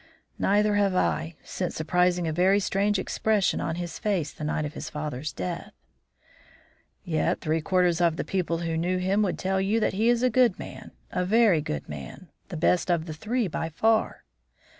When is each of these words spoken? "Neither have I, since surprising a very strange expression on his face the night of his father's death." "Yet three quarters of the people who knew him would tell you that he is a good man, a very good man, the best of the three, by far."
"Neither 0.39 0.73
have 0.77 0.95
I, 0.95 1.35
since 1.43 1.75
surprising 1.75 2.27
a 2.27 2.33
very 2.33 2.59
strange 2.59 2.97
expression 2.97 3.61
on 3.61 3.75
his 3.75 3.99
face 3.99 4.33
the 4.33 4.43
night 4.43 4.65
of 4.65 4.73
his 4.73 4.89
father's 4.89 5.31
death." 5.31 5.73
"Yet 7.03 7.39
three 7.39 7.61
quarters 7.61 8.01
of 8.01 8.15
the 8.15 8.23
people 8.23 8.57
who 8.65 8.77
knew 8.77 8.97
him 8.97 9.21
would 9.21 9.37
tell 9.37 9.61
you 9.61 9.79
that 9.79 9.93
he 9.93 10.09
is 10.09 10.23
a 10.23 10.31
good 10.31 10.57
man, 10.57 10.89
a 11.11 11.23
very 11.23 11.61
good 11.61 11.87
man, 11.87 12.29
the 12.49 12.57
best 12.57 12.89
of 12.89 13.05
the 13.05 13.13
three, 13.13 13.47
by 13.47 13.69
far." 13.69 14.23